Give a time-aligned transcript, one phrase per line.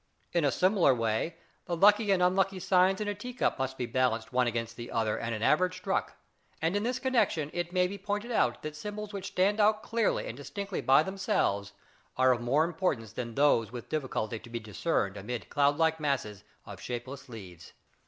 [0.33, 3.85] In a similar way the lucky and unlucky, signs in a tea cup must be
[3.85, 6.17] balanced one against the other and an average struck:
[6.59, 10.25] and in this connection it may be pointed out that symbols which stand out clearly
[10.25, 11.73] and distinctly by themselves
[12.17, 16.81] are of more importance than those with difficulty to be discerned amid cloudlike masses of
[16.81, 17.73] shapeless leaves.